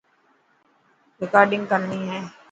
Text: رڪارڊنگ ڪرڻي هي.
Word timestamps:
رڪارڊنگ 1.21 1.63
ڪرڻي 1.71 2.01
هي. 2.11 2.19